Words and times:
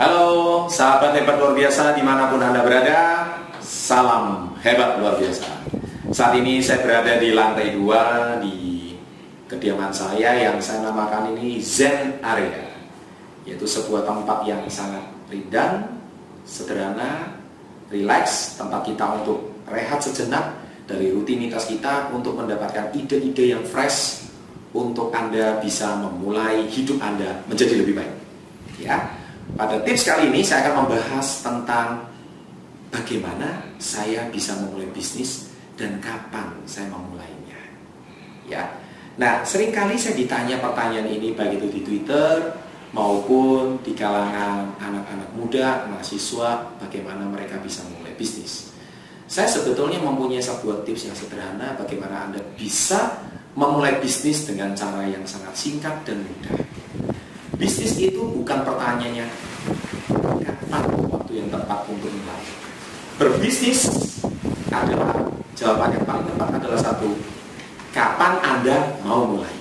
Halo 0.00 0.64
sahabat 0.64 1.12
hebat 1.12 1.36
luar 1.36 1.52
biasa 1.52 1.92
di 1.92 2.00
mana 2.00 2.32
pun 2.32 2.40
Anda 2.40 2.64
berada 2.64 3.20
Salam 3.60 4.56
hebat 4.64 4.96
luar 4.96 5.20
biasa. 5.20 5.44
Saat 6.08 6.40
ini 6.40 6.56
saya 6.64 6.80
berada 6.80 7.20
di 7.20 7.36
lantai 7.36 7.76
2 7.76 8.40
di 8.40 8.56
kediaman 9.44 9.92
saya 9.92 10.40
yang 10.40 10.56
saya 10.56 10.88
namakan 10.88 11.36
ini 11.36 11.60
Zen 11.60 12.16
Area 12.24 12.72
Yaitu 13.44 13.68
sebuah 13.68 14.08
tempat 14.08 14.48
yang 14.48 14.64
sangat 14.72 15.04
rindang, 15.28 16.00
sederhana, 16.48 17.36
relax 17.92 18.56
Tempat 18.56 18.80
kita 18.88 19.04
untuk 19.20 19.52
rehat 19.68 20.00
sejenak 20.00 20.64
dari 20.88 21.12
rutinitas 21.12 21.68
kita 21.68 22.08
Untuk 22.08 22.40
mendapatkan 22.40 22.88
ide-ide 22.96 23.52
yang 23.52 23.68
fresh 23.68 24.32
Untuk 24.72 25.12
Anda 25.12 25.60
bisa 25.60 25.92
memulai 26.00 26.64
hidup 26.72 26.96
Anda 27.04 27.44
menjadi 27.52 27.84
lebih 27.84 28.00
baik. 28.00 28.14
Ya, 28.80 28.96
pada 29.60 29.76
tips 29.84 30.08
kali 30.08 30.32
ini 30.32 30.40
saya 30.40 30.72
akan 30.72 30.88
membahas 30.88 31.44
tentang 31.44 32.08
bagaimana 32.88 33.60
saya 33.76 34.24
bisa 34.32 34.56
memulai 34.56 34.88
bisnis 34.88 35.52
dan 35.76 36.00
kapan 36.00 36.48
saya 36.64 36.88
memulainya. 36.88 37.60
Ya. 38.48 38.64
Nah, 39.20 39.44
sering 39.44 39.68
kali 39.68 40.00
saya 40.00 40.16
ditanya 40.16 40.56
pertanyaan 40.64 41.12
ini 41.12 41.36
baik 41.36 41.60
itu 41.60 41.68
di 41.76 41.80
Twitter 41.84 42.56
maupun 42.96 43.84
di 43.84 43.92
kalangan 43.92 44.72
anak-anak 44.80 45.28
muda, 45.36 45.84
mahasiswa, 45.92 46.80
bagaimana 46.80 47.28
mereka 47.28 47.60
bisa 47.60 47.84
memulai 47.84 48.16
bisnis. 48.16 48.72
Saya 49.28 49.44
sebetulnya 49.44 50.00
mempunyai 50.00 50.40
sebuah 50.40 50.88
tips 50.88 51.12
yang 51.12 51.16
sederhana 51.20 51.76
bagaimana 51.76 52.32
Anda 52.32 52.40
bisa 52.56 53.28
memulai 53.52 54.00
bisnis 54.00 54.48
dengan 54.48 54.72
cara 54.72 55.04
yang 55.04 55.28
sangat 55.28 55.52
singkat 55.52 56.00
dan 56.08 56.24
mudah. 56.24 56.64
Bisnis 57.60 57.92
itu 58.00 58.24
bukan 58.24 58.64
pertanyaannya 58.64 59.28
kapan 60.40 60.84
waktu 61.12 61.32
yang 61.44 61.48
tepat 61.52 61.84
untuk 61.92 62.08
mulai. 62.08 62.40
Berbisnis 63.20 63.84
adalah 64.72 65.12
jawaban 65.52 65.92
yang 65.92 66.08
paling 66.08 66.24
tepat 66.24 66.56
adalah 66.56 66.80
satu, 66.80 67.20
kapan 67.92 68.40
Anda 68.40 68.96
mau 69.04 69.28
mulai. 69.28 69.52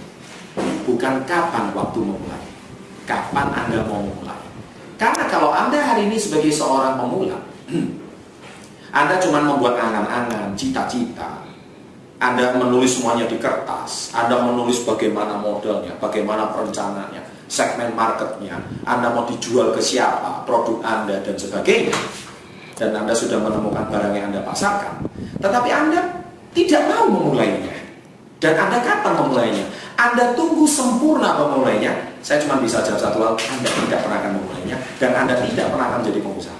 Bukan 0.87 1.27
kapan 1.27 1.75
waktu 1.75 1.99
memulai. 1.99 2.43
Kapan 3.03 3.51
Anda 3.51 3.83
mau 3.83 3.99
mulai. 3.99 4.47
Karena 4.95 5.27
kalau 5.27 5.51
Anda 5.51 5.83
hari 5.83 6.07
ini 6.07 6.15
sebagai 6.15 6.55
seorang 6.55 6.95
pemula, 6.95 7.35
Anda 8.99 9.19
cuma 9.19 9.43
membuat 9.43 9.75
angan-angan, 9.75 10.55
cita-cita, 10.55 11.43
anda 12.19 12.51
menulis 12.51 12.99
semuanya 12.99 13.31
di 13.31 13.39
kertas, 13.39 14.11
Anda 14.11 14.43
menulis 14.43 14.83
bagaimana 14.83 15.39
modelnya, 15.39 15.95
bagaimana 16.03 16.51
perencanaannya, 16.51 17.38
segmen 17.49 17.91
marketnya, 17.97 18.61
Anda 18.85 19.09
mau 19.11 19.25
dijual 19.25 19.73
ke 19.73 19.81
siapa, 19.81 20.45
produk 20.45 20.79
Anda, 20.85 21.17
dan 21.25 21.35
sebagainya. 21.35 21.97
Dan 22.77 22.95
Anda 22.95 23.11
sudah 23.11 23.41
menemukan 23.41 23.89
barang 23.91 24.13
yang 24.15 24.31
Anda 24.31 24.45
pasarkan. 24.45 25.03
Tetapi 25.41 25.69
Anda 25.73 25.99
tidak 26.55 26.87
mau 26.87 27.11
memulainya. 27.11 27.75
Dan 28.39 28.55
Anda 28.55 28.79
kapan 28.79 29.19
memulainya? 29.19 29.65
Anda 29.99 30.31
tunggu 30.37 30.63
sempurna 30.63 31.35
memulainya. 31.35 31.91
Saya 32.23 32.39
cuma 32.47 32.61
bisa 32.63 32.79
jawab 32.85 33.01
satu 33.03 33.19
hal, 33.19 33.33
Anda 33.35 33.67
tidak 33.67 33.99
pernah 34.07 34.17
akan 34.23 34.31
memulainya. 34.39 34.77
Dan 34.95 35.11
Anda 35.11 35.35
tidak 35.43 35.67
pernah 35.75 35.85
akan 35.91 35.99
menjadi 36.05 36.19
pengusaha. 36.23 36.59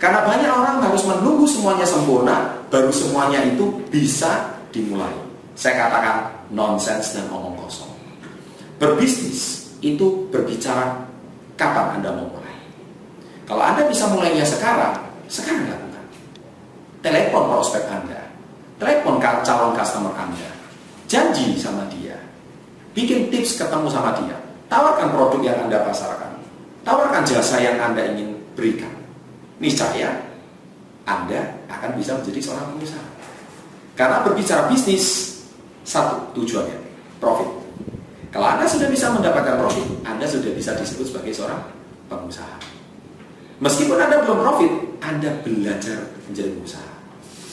Karena 0.00 0.18
banyak 0.24 0.50
orang 0.50 0.76
harus 0.82 1.04
menunggu 1.04 1.44
semuanya 1.44 1.84
sempurna, 1.84 2.58
baru 2.72 2.88
semuanya 2.88 3.44
itu 3.44 3.76
bisa 3.92 4.56
dimulai. 4.72 5.12
Saya 5.52 5.86
katakan 5.86 6.32
nonsens 6.48 7.12
dan 7.12 7.28
omong 7.28 7.60
kosong. 7.60 7.92
Berbisnis 8.80 9.61
itu 9.82 10.30
berbicara 10.30 11.10
kapan 11.58 11.98
Anda 11.98 12.14
mau 12.14 12.30
mulai. 12.30 12.56
Kalau 13.44 13.60
Anda 13.60 13.84
bisa 13.90 14.06
mulainya 14.08 14.46
sekarang, 14.46 14.94
sekarang 15.26 15.66
lakukan. 15.66 16.06
Telepon 17.02 17.50
prospek 17.50 17.84
Anda, 17.90 18.30
telepon 18.78 19.18
calon 19.18 19.74
customer 19.74 20.14
Anda, 20.14 20.50
janji 21.10 21.58
sama 21.58 21.90
dia, 21.90 22.14
bikin 22.94 23.28
tips 23.28 23.58
ketemu 23.58 23.90
sama 23.90 24.14
dia, 24.22 24.38
tawarkan 24.70 25.10
produk 25.10 25.42
yang 25.42 25.58
Anda 25.66 25.82
pasarkan, 25.82 26.38
tawarkan 26.86 27.26
jasa 27.26 27.58
yang 27.58 27.76
Anda 27.82 28.14
ingin 28.14 28.38
berikan. 28.54 28.94
Niscaya 29.58 30.14
Anda 31.06 31.58
akan 31.66 31.98
bisa 31.98 32.18
menjadi 32.18 32.38
seorang 32.38 32.74
pengusaha. 32.74 33.06
Karena 33.98 34.24
berbicara 34.24 34.66
bisnis, 34.70 35.38
satu 35.82 36.34
tujuannya, 36.34 36.78
profit. 37.18 37.61
Kalau 38.32 38.48
Anda 38.48 38.64
sudah 38.64 38.88
bisa 38.88 39.12
mendapatkan 39.12 39.60
profit, 39.60 39.84
Anda 40.08 40.24
sudah 40.24 40.56
bisa 40.56 40.72
disebut 40.80 41.12
sebagai 41.12 41.36
seorang 41.36 41.60
pengusaha. 42.08 42.56
Meskipun 43.60 44.00
Anda 44.00 44.24
belum 44.24 44.40
profit, 44.40 44.72
Anda 45.04 45.30
belajar 45.44 46.00
menjadi 46.24 46.56
pengusaha. 46.56 46.92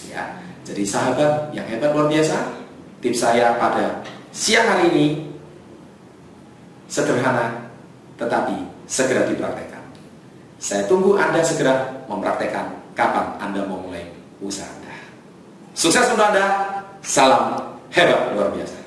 Ya, 0.08 0.40
jadi 0.64 0.82
sahabat 0.88 1.52
yang 1.52 1.68
hebat 1.68 1.92
luar 1.92 2.08
biasa, 2.08 2.64
tips 3.04 3.20
saya 3.20 3.60
pada 3.60 4.00
siang 4.32 4.66
hari 4.72 4.88
ini 4.96 5.06
sederhana, 6.88 7.70
tetapi 8.16 8.56
segera 8.88 9.28
dipraktekkan. 9.28 9.84
Saya 10.64 10.88
tunggu 10.88 11.20
Anda 11.20 11.44
segera 11.44 12.08
mempraktekkan 12.08 12.96
kapan 12.96 13.36
Anda 13.44 13.68
mau 13.68 13.84
mulai 13.84 14.08
usaha 14.40 14.66
Anda. 14.80 14.96
Sukses 15.76 16.08
untuk 16.08 16.24
Anda. 16.24 16.48
Salam 17.04 17.60
hebat 17.92 18.36
luar 18.36 18.52
biasa. 18.52 18.79